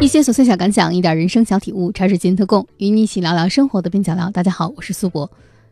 [0.00, 4.30] 一些琐碎小感想，一点人生小体悟，茶水间特供，与你一起聊聊生活的边角料。
[4.30, 5.28] 大家好，我是苏博。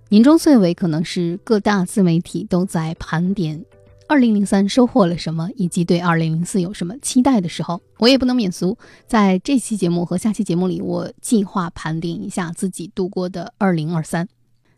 [0.08, 3.64] 年终岁尾可能是各大自媒体都在盘点
[4.08, 8.76] 二零零三收获了什么，以及对二零零四有什么期待的时候，我也不能免俗。
[9.06, 14.26] 在这期节目和下期节目里，我计划盘点一下自己度过的二零二三。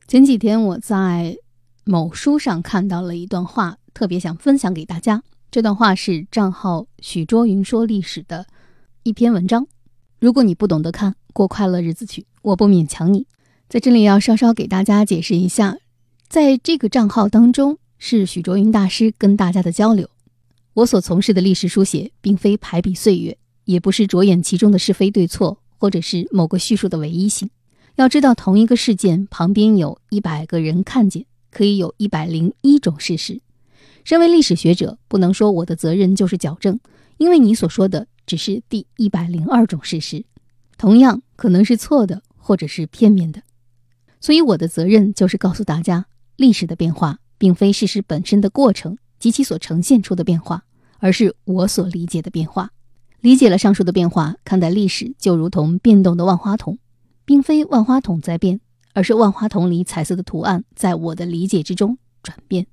[0.07, 1.35] 前几天我在
[1.85, 5.23] 某书上看到了一段话，特别想分享给大家。
[5.51, 8.45] 这段话是账号许卓云说历史的。
[9.09, 9.67] 一篇文章，
[10.21, 13.27] 如果你不懂得看，过快乐日子去，我不勉强你。
[13.67, 15.79] 在这里要稍稍给大家解释一下，
[16.29, 20.11] 在这个账号当中是许卓云大师跟大家的交流。
[20.75, 27.49] 我所从事的历史书写，并非排比岁月，也不是着眼其中的是非对错，或者是某个叙述的唯一性。
[27.97, 33.41] 要知道，同一个事件旁边有一百个人看见，可以有一百零一种事实。
[34.05, 36.79] 身为历史学者，不能说我的责任就是矫正，
[37.17, 38.07] 因为你所说的。
[38.29, 40.27] 只是第一百零二种事实，
[40.77, 43.43] 同样可能是错的，或者是片面的。
[44.21, 46.05] 所以我的责任就是告诉大家，
[46.37, 50.65] 历史的变化并非事实本身的过程及其所呈现出的变化，
[50.99, 52.71] 而是我所理解的变化。
[53.23, 56.79] 理解了上述的变化，看待历史就如同变动的万花筒，
[57.25, 58.61] 并非万花筒在变，
[58.93, 62.67] 而是万花筒里彩色的图案在我的理解之中转变。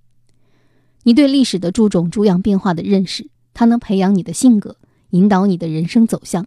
[1.03, 4.75] 你对历史的注种诸样变化的认识，它能培养你的性格。
[5.15, 6.45] 引导你的人生走向。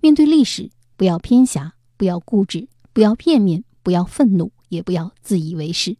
[0.00, 5.96] 面对历史，不要偏狭，不要固执，不要片面，不要愤怒，也不要自以为是。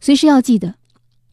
[0.00, 0.74] 随时要记得，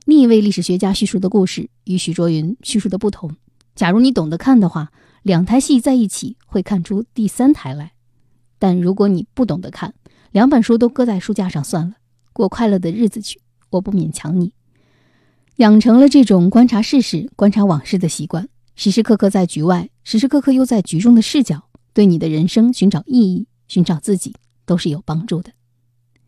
[0.05, 3.31] 另一位历史学家叙述的故事与许卓云叙述的不同。
[3.73, 4.91] 假如你懂得看的话，
[5.23, 7.93] 两台戏在一起会看出第三台来。
[8.59, 9.93] 但如果你不懂得看，
[10.31, 11.95] 两本书都搁在书架上算了，
[12.33, 13.39] 过快乐的日子去。
[13.69, 14.51] 我不勉强你。
[15.57, 18.49] 养成了这种观察事实、观察往事的习惯。
[18.83, 24.33] 时时刻刻在局外，时时刻刻又在局中的视角，对你的人生寻找意义、寻找自己，
[24.65, 25.51] 都是有帮助的。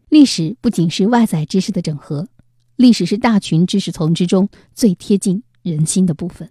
[0.10, 2.28] 历史不仅是外在知识的整合，
[2.76, 6.48] 历史是大群知识丛之中最贴近人心的部分。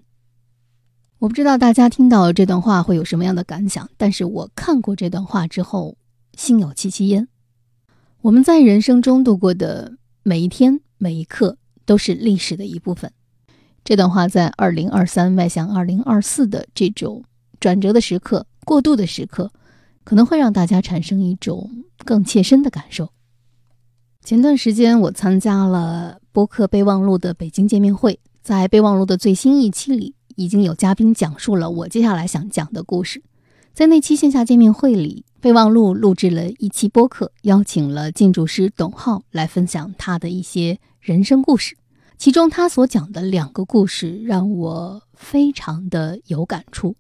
[1.20, 5.96] 我不知道大家听到这段话会有什么样的感想，但是我看过这段话之后，
[6.36, 7.28] 心有戚戚焉。
[8.22, 13.12] 我们在人生中度过的每一天、每一刻，都是历史的一部分。
[13.84, 17.24] 这段话在二零二三迈向二零二四的这种
[17.58, 19.50] 转折的时刻、过渡的时刻，
[20.04, 23.10] 可能会让大家产生一种更切身的感受。
[24.24, 33.20] 前段时间，我参加了播客备忘录的北京见面会，在备忘录的最新一期里，已经有嘉宾讲述了我接下来想讲的故事。
[33.74, 41.76] 在那期线下见面会里，备忘录录制了一期播客，邀请了建筑师董浩来分享他的一些人生故事。
[42.18, 46.96] 其中他所讲的两个故事让我非常的有感触。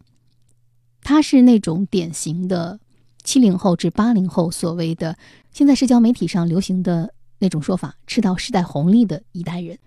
[1.02, 2.78] 他是那种典型的
[3.24, 5.16] 七零后至八零后所谓的
[5.52, 9.78] 现在社交媒体上流行的那种说法“吃到时代红利”的一代人，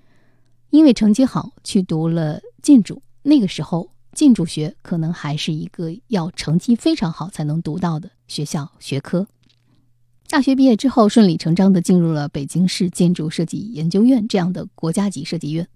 [0.70, 3.02] 因为成绩好去读了建筑。
[3.24, 9.28] 那个时候，建筑学可能还是一个要成绩非常好才能读到的学校学科。
[10.28, 15.68] 大学毕业之后，顺理成章地进入了北京市建筑设计研究院这样的国家级设计院。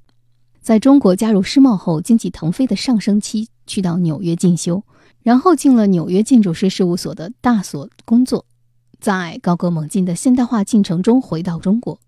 [0.60, 4.84] 在中国加入世贸后，经济腾飞的上升期，去到纽约进修，
[5.22, 8.46] 然后进了纽约建筑师事务所的大所工作。
[9.00, 12.00] 在高歌猛进的现代化进程中，回到中国，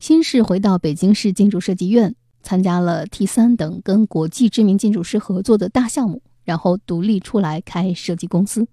[0.00, 8.66] 先是回到北京市建筑设计院，参加了 T 三等跟国际知名建筑师合作的大项目，然后独立出来开设计公司。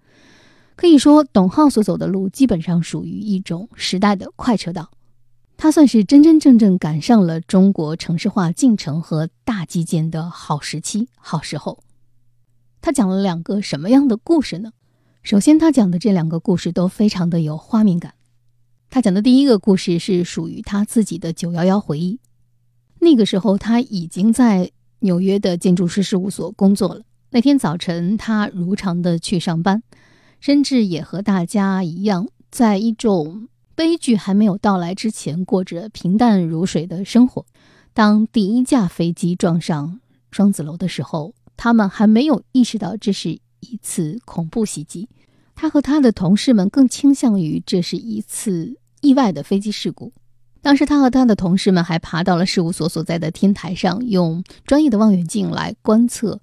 [0.77, 4.91] 可以说，董浩所走的路基本上属于一种时代的快车道，
[5.57, 11.79] 他算是真真正正赶上了中国城市化进程和大基建的好时期、好时候。
[12.79, 14.71] 他讲了两个什么样的故事呢？
[15.23, 18.13] 首先，他讲的这两个故事都非常的有画面感。
[18.91, 22.19] 他讲的第一个故事是属于他自己的九幺幺回忆，
[23.00, 24.69] 那个时候他已经在
[25.00, 27.01] 纽约的建筑师事务所工作了。
[27.31, 29.81] 那天早晨，他如常的去上班。
[30.39, 37.45] 甚至也和大家一样，在一种悲剧还没有到来之前，过着平淡如水的生活。
[37.94, 40.00] 当第一架飞机撞上
[40.31, 45.10] 双子楼的时候，他们还没有意识到这是一次恐怖袭击。
[45.56, 50.13] 他和他的同事们更倾向于这是一次意外的飞机事故。
[50.62, 56.42] 当时，他和他的同事们还爬到了事务所所在的天台上，用专业的望远镜来观测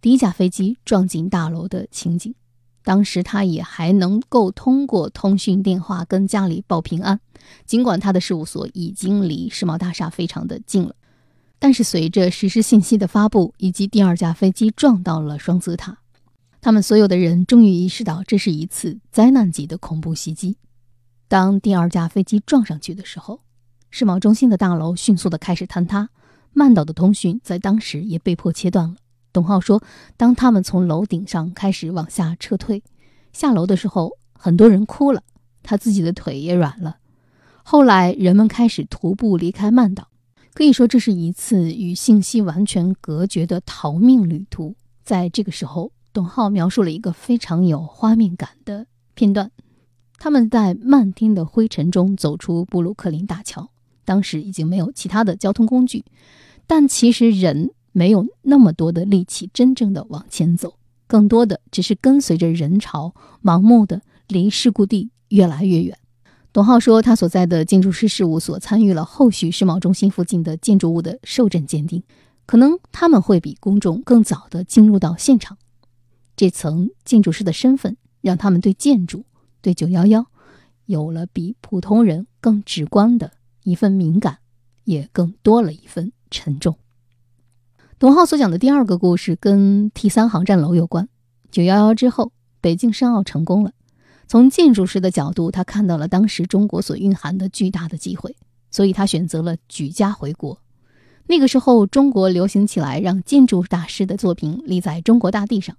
[0.00, 2.34] 第一架飞机撞进大楼的情景。
[2.84, 7.18] 当时他也还能够通过通讯电话跟家里报平安，
[7.66, 10.94] 尽管他的事务所已经离世贸大厦非常的近了。
[11.58, 15.96] 但是随着实时信息的发布，以及第二架飞机撞到了双子塔，
[16.60, 20.58] 他们所有的人终于意识到，这是一次灾难级的恐怖袭击。
[21.26, 23.40] 当第二架飞机撞上去的时候，
[23.90, 26.10] 世贸中心的大楼迅速的开始坍塌，
[26.52, 28.96] 曼岛的通讯在当时也被迫切断了。
[29.34, 29.82] 董浩说，
[30.16, 32.84] 当他们从楼顶上开始往下撤退，
[33.32, 35.24] 下楼的时候，很多人哭了，
[35.64, 36.98] 他自己的腿也软了。
[37.64, 40.06] 后来，人们开始徒步离开曼岛，
[40.54, 44.76] 可以说这是一次与信息完全隔绝的逃命旅途。
[45.02, 49.50] 在这个时候，董浩描述了一个非常有画面感的片段。
[50.16, 53.68] 他们在漫天的灰尘中走出布鲁克林大桥，
[54.04, 56.04] 当时已经没有其他的交通工具，
[56.68, 60.74] 但其实人没有那么多的力气真正的往前走，
[61.06, 65.96] 更多的只是跟随着人潮，盲目的离事故地越来越远。
[66.52, 72.02] 董浩说，他所在的建筑师事务所参与了后续世贸中心附近的建筑物的受震鉴定，
[72.46, 75.56] 可能他们会比公众更早的进入到现场。
[76.36, 79.24] 这层建筑师的身份让他们对建筑。
[79.62, 80.26] 对九幺幺，
[80.86, 83.32] 有了比普通人更直观的
[83.62, 84.38] 一份敏感，
[84.84, 86.76] 也更多了一份沉重。
[88.04, 91.08] 董浩所讲的第二个故事跟 T 三航站楼有关。
[91.50, 93.72] 九幺幺之后，北京申奥成功了。
[94.28, 98.36] 从建筑师的角度，他看到了当时中国所蕴含的巨大的机会，
[98.70, 100.60] 所以他选择了举家回国。
[101.28, 105.74] 那个时候，中国流行起来让建筑大师的作品立在中国大地上。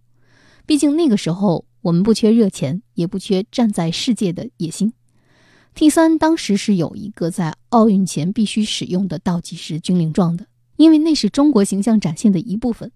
[0.66, 1.66] 毕竟那个时候。
[1.82, 4.94] 我们不缺热钱，也不缺站在世界的野心。
[5.76, 12.92] T 三当时是有一个在奥运前必须使用的倒计时军令状的，因为那是中国形象展现的一部分。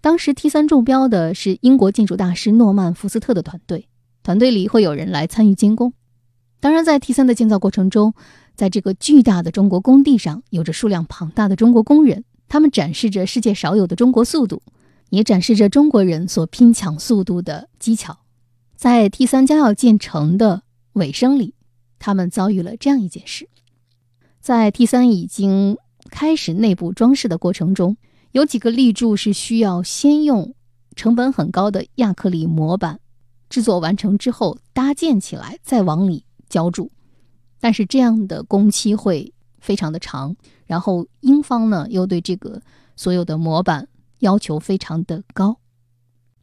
[0.00, 3.88] 当时 T 三中标的是英国建筑大师诺曼福斯特的团队，
[4.22, 5.92] 团队里会有人来参与监工。
[6.60, 8.14] 当然，在 T 三的建造过程中，
[8.54, 14.62] 在这个巨大的中国工地上，有着数量庞大的中国工人，他们展示着世界少有的中国速度。
[15.10, 18.18] 也展示着中国人所拼抢速度的技巧。
[18.74, 20.64] 在 T 三将要建成的
[20.94, 21.54] 尾声里，
[22.00, 23.48] 他们遭遇了这样一件事：
[24.40, 25.78] 在 T 三已经
[26.10, 27.96] 开始内部装饰的过程中，
[28.32, 30.54] 有几个立柱是需要先用
[30.94, 32.98] 成本很高的亚克力模板
[33.48, 36.90] 制作完成之后搭建起来，再往里浇筑。
[37.60, 40.36] 但是这样的工期会非常的长，
[40.66, 42.60] 然后英方呢又对这个
[42.96, 43.88] 所有的模板。
[44.20, 45.58] 要求非常的高，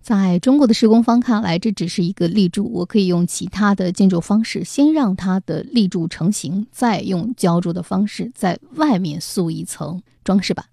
[0.04, 10.66] 在中国的施工方看来，这只是一个立柱，我可以用其他的建筑方式先让它的立柱成型，再用浇筑的方式在外面塑一层装饰板。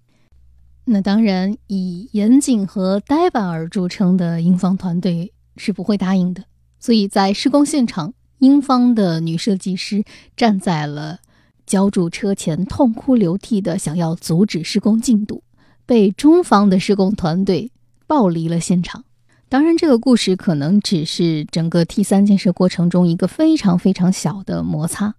[0.83, 6.43] 那当然，以严谨和呆板而著称的英方团队是不会答应的。
[6.77, 10.03] 所以在施工现场，英方的女设计师
[10.35, 11.19] 站在了
[11.65, 15.41] 浇筑车前，痛哭流涕的想要阻止施工进度。
[15.85, 17.71] 被中方的施工团队
[18.07, 19.05] 暴离了现场。
[19.51, 25.15] 当然，这个故事可能只是整个 T 三建设过程中一个非常非常小的摩擦。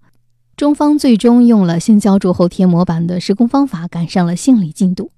[0.57, 5.11] 中方最终用了先浇筑后贴模板的施工方法，赶上了献礼进度。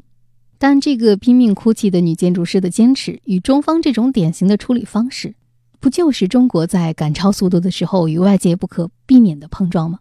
[0.58, 5.36] 但这个拼命哭泣的女建筑师的坚持，与中方这种典型的处理方式，
[5.78, 10.00] 不就是中国在赶超速度的时候与外界不可避免的碰撞吗？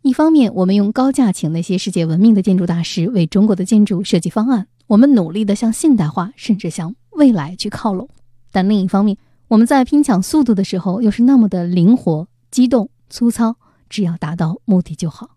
[0.00, 8.08] 一方面，我们用高价请那些世界闻名的建筑大师为中国的建筑设计方案，我们努力地向现代化甚至向未来去靠拢；
[8.52, 9.16] 但另一方面，
[9.48, 13.56] 我们在拼抢速度的时候又是那么的灵活、机动、粗糙，
[13.88, 15.30] 只要达到目的就好。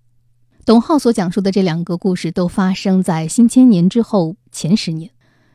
[0.65, 5.11] 董浩所讲述的这两个故事都发生在新千年之后前十年，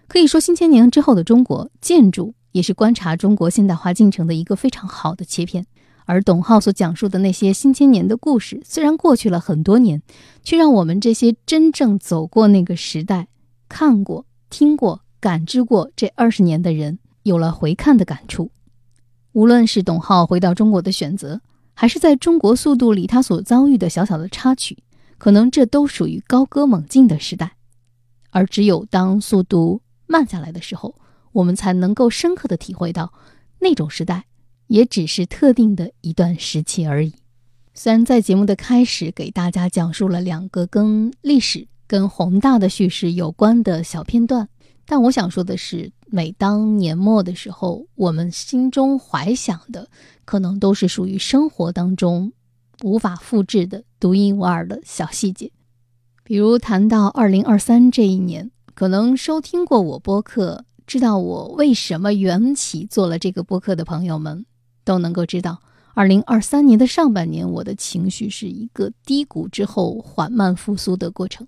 [0.06, 5.66] 可以说新千年之后的中国建筑也是观察中国现代化进程的一个非常好的切片。
[6.04, 10.02] 而董浩所讲述的那些新千年的故事，虽然过去了很多年，
[10.42, 13.28] 却让我们这些真正走过那个时代、
[13.68, 16.98] 看过、听过、感知过这二十年的人，
[17.28, 18.50] 有了回看的感触。
[19.30, 21.40] 无论是董浩回到中国的选择，
[21.74, 24.82] 还是在中国速度里他所遭遇的小小的插曲，
[25.16, 27.52] 可能这都属于高歌猛进的时代。
[28.30, 30.96] 而只有当速度慢下来的时候，
[31.30, 33.12] 我们才能够深刻的体会到
[33.60, 34.24] 那种时代。
[34.68, 37.14] 也只是特定的一段时期而已。
[37.72, 44.46] 虽然在节目的开始给大家讲述了两个跟历史、跟宏大的叙事有关的小片段，
[44.84, 49.88] 但我想说的是，每当年末的时候，我们心中怀想的，
[50.24, 52.32] 可能都是属于生活当中
[52.82, 55.50] 无法复制的独一无二的小细节。
[56.24, 64.44] 比如谈到二零二三这一年，可能收听过我播客，知道我为什么缘起做了这个播客的朋友们。
[64.84, 65.60] 都能够知道，
[65.92, 71.46] 二零二三年的上半年，我的情绪是一个低谷之后缓慢复苏的过程。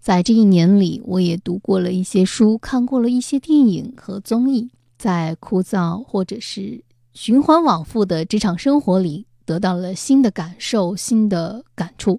[0.00, 12.18] 在这一年里，我也读过了一些书，看过了一些电影和综艺，在枯燥或者是循环往复的职场生活里，得到了新的感受、新的感触。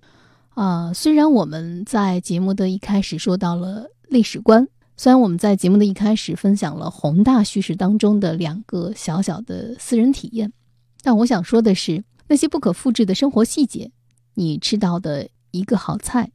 [0.49, 10.53] 啊，虽然我们在节目的一开始说到了历史观，虽然我们在节目的一开始分享了宏大叙事当中的两个小小的私人体验，
[11.01, 13.91] 但我想说的是，那些不可复制的生活细节，
[14.35, 16.31] 你吃到的一个好菜，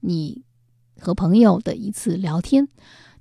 [0.00, 0.42] 你
[1.00, 2.68] 和朋友的一次聊天，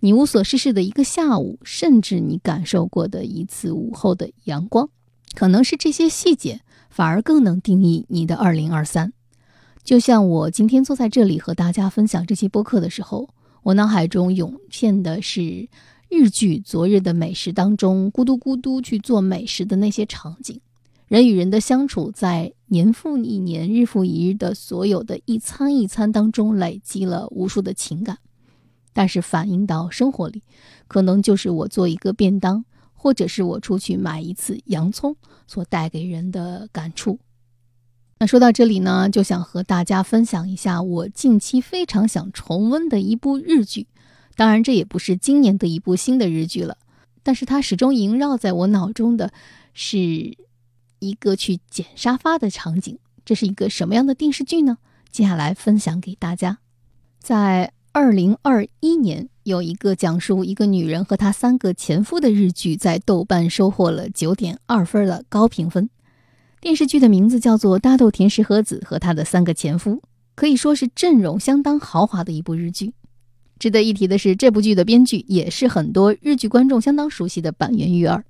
[0.02, 4.90] 你无所事事的一个下午，甚至你感受过的一次午后的阳光，
[5.34, 9.14] 可能是这些细节，反而更能定义你的二零二三。
[9.84, 13.30] 就像我今天坐在这里和大家分享这期播客的时候，
[13.64, 15.68] 我脑海中涌现的是
[16.10, 20.60] 日剧《昨日的美食》当中咕嘟咕嘟去做美食的那些场景，
[21.10, 28.20] 人与人的相处在年复一年、日复一日的所有的一餐一餐当中累积了无数的情感，
[28.94, 30.44] 但是反映到生活里，
[30.88, 32.64] 可能就是我做一个便当，
[32.94, 35.16] 或者是我出去买一次洋葱
[35.48, 37.18] 所带给人的感触。
[38.20, 43.88] 那说到这里呢，就想和大家分享一下我近期非常想重温的一部日剧。
[44.36, 46.78] 当然，这也不是今年的一部新的日剧了，
[47.24, 49.34] 但是它始终萦绕在我脑中的
[49.74, 50.38] 是
[51.00, 52.98] 一个去捡沙发的场景。
[53.26, 54.78] 这是一个什么样的电视剧呢？
[55.12, 56.60] 接下来分享给大家。
[57.20, 65.90] 在二零二一年，有一个讲述一个女人和她三个前夫的日剧，在豆瓣收获了九点二分的高评分。
[66.62, 69.92] 电视剧的名字叫做《大豆田石和子和他的三个前夫》，
[70.36, 72.94] 可以说是阵容相当豪华的一部日剧。
[73.58, 78.24] 值得一提的是，这部剧的编剧也是很多日剧观众相当熟悉的板垣育二。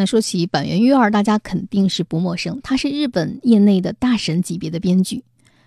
[0.00, 5.24] 那说起板垣裕二，大家肯定是不陌生，他是日本业内的大神级别的编剧，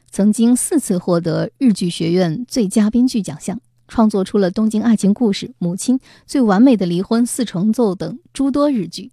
[0.09, 9.11] 曾经四次获得日剧学院最佳编剧奖项，创作出了《东京爱情故事》《母亲》《最完美的离婚》《四重奏》等诸多日剧。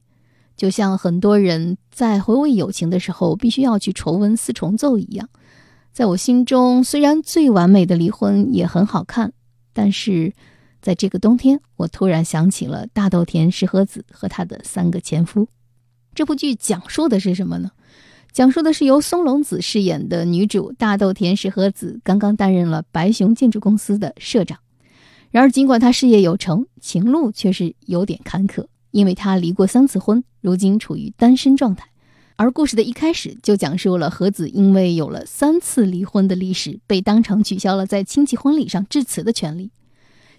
[0.56, 5.28] 就像很多人在回味友情的时候，必须要去重温四重奏一样，
[5.92, 9.34] 在我心中，虽然最完美的离婚也很好看，
[9.74, 10.32] 但是
[10.80, 15.48] 在这个冬天，我突然想起了大豆田石和子和他的三个前夫。
[16.14, 17.70] 这部剧讲述的是什么呢？
[18.32, 24.58] 讲述的是由松隆子饰演的女主大豆田石和子，刚刚担任了白熊建筑公司的社长。
[25.30, 28.66] 然而，尽管她事业有成，情路却是有点坎坷。
[28.90, 31.88] 因为她离过三次婚，如今处于单身状态，
[32.34, 39.70] 而故事的一开始就讲述了和子因为有了三次离婚的历史，被当场取消了在亲戚婚礼上致辞的权利。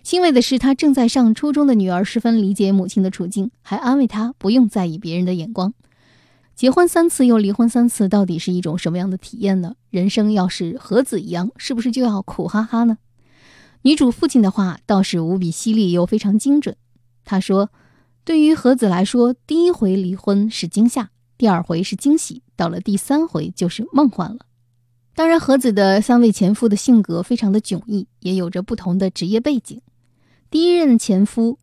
[0.04, 5.74] 欣慰的是，他正在上初中的女儿十分理解母亲的处境，还安慰她不用在意别人的眼光。
[6.56, 9.76] 结婚三次又离婚三次，到底是一种什么样的体验呢？
[9.90, 12.98] 人生要是和子一样，是不是就要苦哈哈呢？
[13.84, 16.76] 女主父亲的话倒是无比犀利又非常精准，
[17.24, 17.70] 他说。
[18.24, 24.46] 对于何子来说，第一回离婚是惊吓，第二回是惊喜，到了第三回就是梦幻了。
[25.16, 29.82] 当然，何子的三位前夫的性格非常的迥异，也有着不同的职业背景。
[30.52, 31.60] 第一任前夫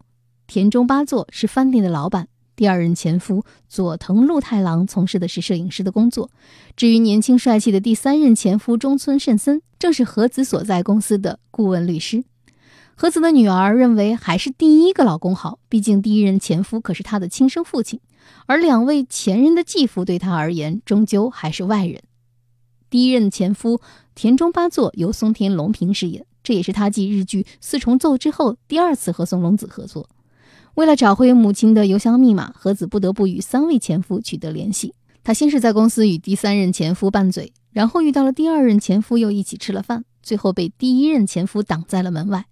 [0.47, 2.27] 田中八作是饭店的老板，
[2.57, 6.31] 第二任前夫佐藤陆太郎从事的是摄影师的工作。
[6.75, 12.25] 至于年轻帅气的第三任前夫中村慎森，正是何子所在公司的顾问律师。
[12.95, 18.01] 和子的女儿认为还是第一个老公好，毕竟第一任前夫可是她的亲生父亲，
[18.47, 22.01] 而两位前任的继父对她而言终究还是外人。
[22.89, 23.83] 第一任前夫
[24.15, 30.09] 田中八作由松田龙平饰演，这也是他继日剧《四重奏》之后第二次和松隆子合作。
[30.77, 34.95] 为了找回母亲的邮箱密码，和子不得不与三位前夫取得联系。
[35.23, 42.47] 他先是在公司与第三任前夫拌嘴，然后遇到了第二任前夫，又一起吃了饭，最后被第一任前夫挡在了门外。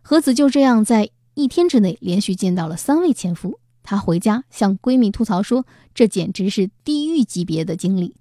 [0.00, 3.60] 和子就这样在一天之内连续见到了三位前夫。
[3.82, 8.14] 她回家向闺蜜吐槽说：“这简直是地狱级别的经历。”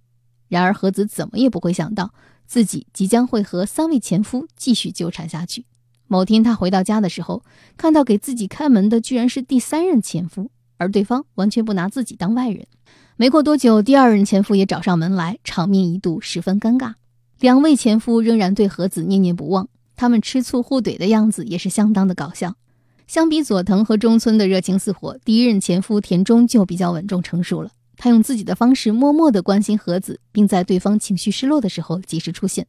[0.49, 2.13] 然而和子怎么也不会想到，
[2.49, 5.65] 自己即将会和三位前夫继续纠缠下去。
[6.07, 7.43] 某天，她回到家的时候，
[7.77, 12.65] 看到给自己开门的居然是第三任前夫，而对方完全不拿自己当外人。
[13.17, 16.95] 没过多久，第二任前夫也找上门来，场面一度十分尴尬。
[17.39, 19.69] 两位前夫仍然对和子念念不忘。
[19.95, 22.55] 他们吃醋互怼的样子也是相当的搞笑。
[23.05, 27.69] 相比佐藤和中村的热情似火，第一任前夫田中就比较稳重成熟了。
[27.99, 32.65] 他用自己的方式默默地关心和子，并在对方情绪失落的时候及时出现。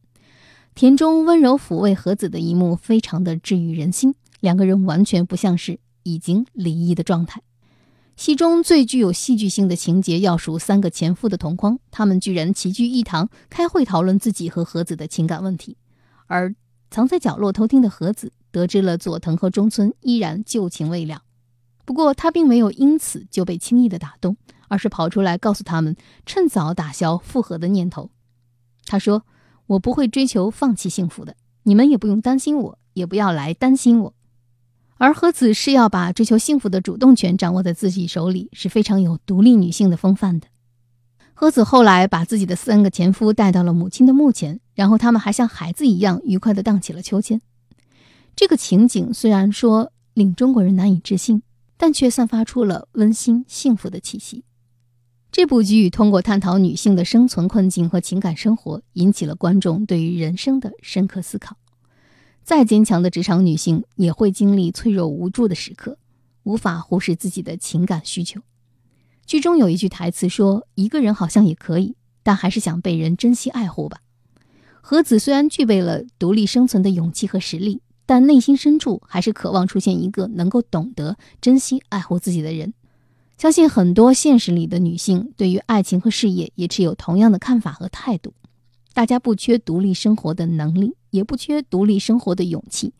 [0.75, 4.13] 田中温柔抚慰和子的一幕，非常的治愈人心。
[4.41, 7.41] 两个人完全不像是已经离异的状态。
[8.17, 15.77] 戏中最具有戏剧性的情节，要数三个前夫的同框，他们居然齐聚一堂开会讨论自己和和子的情感问题，
[16.27, 16.53] 而。
[16.93, 21.23] 藏在角落偷听的和子得知了佐藤和中村依然旧情未了。
[21.91, 24.37] 不过他并没有因此就被轻易的打动，
[24.69, 28.09] 而是跑出来告诉他们，趁早打消复合的念头。
[28.85, 29.25] 他说
[29.67, 34.13] ：“我不会追求放弃幸福的，你们也不用担心我，也不要来担心我。”
[34.95, 40.47] 而和子是要把追求幸福的主动权掌握在自己手里，是非常有独立女性的风范的。
[41.33, 47.41] 和子后来把自己的三个前夫带到了母亲的墓前，然后他们还像孩子一样愉快地荡起了秋千。
[48.33, 51.43] 这个情景虽然说令中国人难以置信，
[51.81, 54.43] 但却散发出了温馨幸福的气息。
[55.31, 61.57] 这部剧通过探讨女性的生存困境和情感生活，引起了观众对于人生的深刻思考。
[62.43, 65.97] 再坚强的职场女性也会经历脆弱无助的时刻，
[66.43, 68.41] 无法忽视自己的情感需求。
[69.25, 74.01] 剧中有一句台词说：“一个人好像也可以，但还是想被人珍惜爱护吧。”
[74.81, 82.73] 和子虽然具备了独立生存的勇气和实力，但内心深处还是渴望出现一个能够懂得珍惜爱护自己的人。
[83.37, 88.33] 相信很多现实里的女性对于爱情和事业也持有同样的看法和态度。
[88.93, 90.95] 大家不缺独立生活的能力。
[91.11, 92.93] 也不缺独立生活的勇气，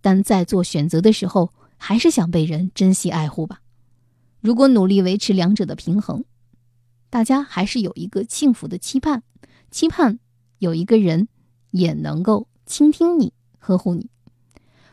[0.00, 3.60] 但在做选择的时候，还是想被人珍惜爱护吧。
[4.40, 6.24] 如果努力维持两者的平衡，
[7.08, 9.22] 大家还是有一个幸福的期盼，
[9.70, 10.18] 期盼
[10.58, 11.28] 有一个人
[11.70, 14.10] 也能够倾听你、呵护你。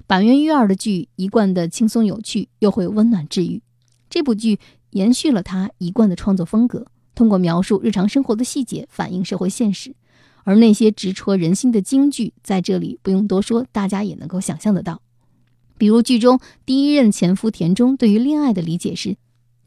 [0.10, 3.62] 板垣育二的剧一贯的轻松有趣，又会温暖治愈。
[4.10, 4.58] 这部剧
[4.90, 9.96] 延续了他一贯的创作风格，通过描述日常生活的细节，反映社会现实。
[10.46, 15.00] 而那些直戳人心的金句，在这里不用多说，大家也能够想象得到。
[15.78, 19.16] 比如剧中第一任前夫田中对于恋爱的理解是：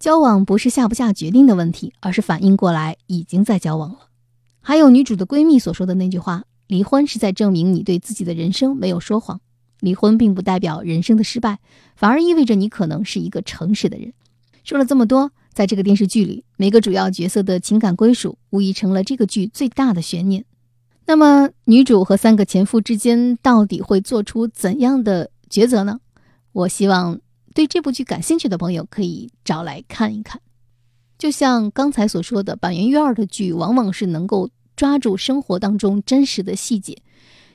[0.01, 4.09] 交往不是下不下决定的问题，而是反应过来已经在交往了。
[4.61, 9.41] 还有女主的闺蜜所说的那句话：离婚是在证明你对自己的人生没有说谎。
[9.83, 11.59] 离婚并不代表人生的失败，
[11.97, 14.15] 反而意味着你可能是一个诚实的人。
[14.63, 20.45] 说了这么多，在这个电视剧里，每个主要角色的情感归属，无疑成了这个剧最大的悬念。
[21.05, 25.99] 那么，女主和三个前夫之间到底会做出怎样的抉择呢？
[26.53, 27.21] 我希望
[27.53, 30.41] 对这部剧感兴趣的朋友可以找来看一看。
[31.19, 36.97] 就像刚才所说的，板垣育二的剧往往是能够抓住生活当中真实的细节，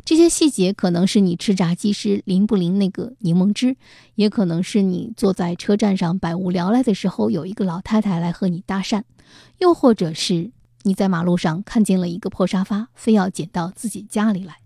[0.08, 3.76] 这些细节可能是你吃炸鸡时淋不淋那个柠檬汁，
[4.16, 9.04] 也可能是你坐在车站上百无聊赖的时候有一个老太太来和你搭讪，
[9.58, 10.52] 又或者是。
[10.84, 14.60] 你在马路上看见了一个破沙发，非要捡到自己家里来。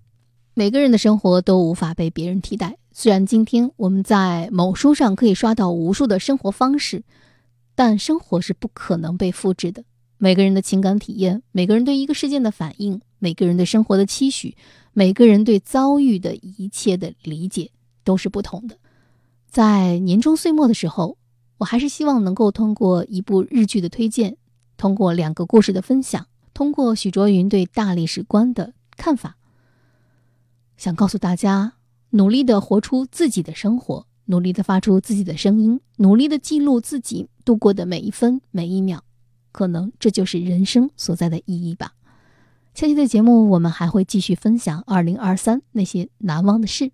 [0.54, 2.77] 每个人的生活都无法被别人替代。
[2.91, 7.01] 虽然今天我们在某书上可以刷到无数的生活方式，
[7.73, 9.84] 但生活是不可能被复制的。
[10.19, 14.56] 每个人的情感体验，每个人对一个事件的反应，每个人对生活的期许，
[14.93, 17.71] 每个人对遭遇的一切的理解
[18.04, 18.77] 都是不同的。
[19.47, 21.17] 在年终岁末的时候，
[21.58, 24.38] 我还是希望能够通过一部日剧的推荐。
[24.77, 29.38] 通过两个故事的分享，通过许卓云对大历史观的看法，
[30.75, 31.73] 想告诉大家：
[32.10, 39.04] 努力的活出自己的生活，努力的发出自己的声音，努力的记录自己度过的每一分每一秒，
[39.51, 41.93] 可能这就是人生所在的意义吧。
[42.73, 46.91] 下期的节目，我们还会继续分享二零二三那些难忘的事。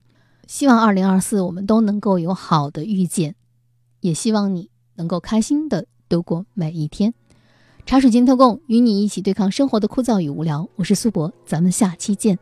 [0.48, 3.36] 希望二零二四我们都能够有好的遇见，
[4.02, 7.14] 也希望你能够开心的度过每一天。
[7.86, 10.68] 茶水间特供，与你一起对抗生活的枯燥与无聊。
[10.76, 12.38] 我是苏博，咱们下期见。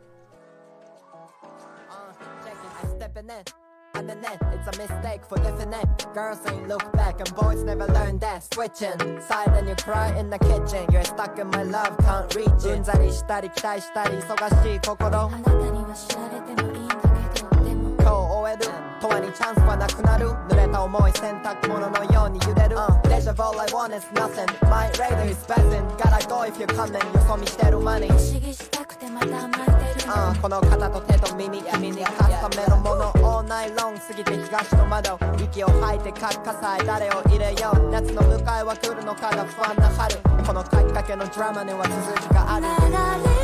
[4.65, 5.87] That's a mistake for definite.
[6.15, 8.51] Girls ain't look back and boys never learn that.
[8.51, 10.87] Switching side and you cry in the kitchen.
[10.91, 12.77] You're stuck in my love, can't reach it.
[12.77, 15.19] うんざりしたり期待したり忙しい心。
[15.19, 16.95] あなたには知られてもいいんだ
[17.33, 18.84] けど、でも今日終える。
[19.01, 20.29] 永遠にチャンスはなくなる。
[20.49, 24.47] 濡れた重い洗濯物のように揺れる、uh, Deja vu I want is nothing.
[24.69, 25.85] My radar is buzzing.
[25.97, 26.93] Gotta go if you're coming.
[27.13, 31.61] よそ見してるマニー不思議したくてまた巻いてる、uh, この肩と手と耳。
[31.61, 33.11] 君にカスタメのもの。
[33.17, 35.19] All night long 過ぎて東の窓。
[35.43, 37.89] 息を吐いて核火災誰を入れよう。
[37.91, 40.15] 夏の迎えは来るのかが不安な春。
[40.45, 42.65] この書きかけのドラマには続きがある。
[42.65, 42.91] 流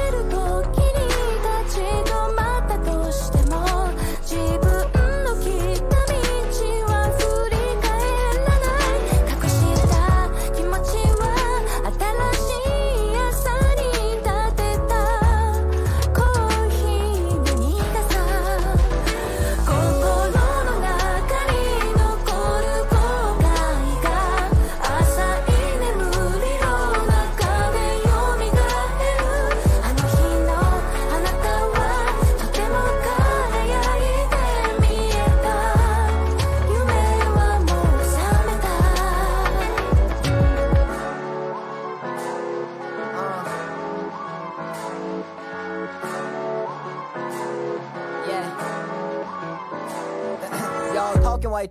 [0.06, 0.11] れ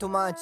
[0.01, 0.39] too much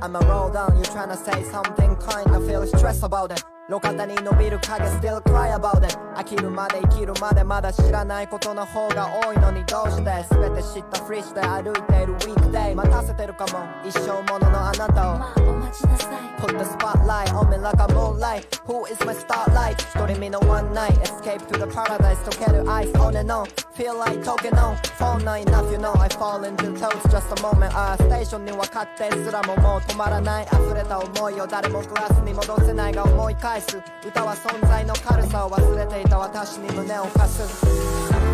[0.00, 5.20] I'ma roll down, you tryna say something kind I feel stress about it 路肩に伸びる影 still
[5.22, 19.76] cry about it 飽きるまで生きるまでまだ知らないことの方が多いのにどうして全て知ったふりして歩いているウィークデイ待たせてるかも一生もののあなたをまあお待ちなさい Put the spotlight on me like moonlight Who is my starlight?
[19.78, 24.56] 一人身の one night Escape to the paradise 溶ける ice on and on Feel like talking
[24.58, 38.33] on Phone not enough you know I fall into toes Just a moment ああステーションに分かってすらももう止まらない溢れた思いを誰もグラスに戻せないが思い返す歌は存在の軽さを忘れていた私に胸を貸す